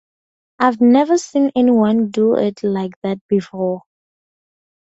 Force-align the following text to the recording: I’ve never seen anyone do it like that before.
I’ve 0.57 0.81
never 0.81 1.15
seen 1.19 1.51
anyone 1.55 2.09
do 2.09 2.33
it 2.35 2.63
like 2.63 2.93
that 3.03 3.19
before. 3.27 3.83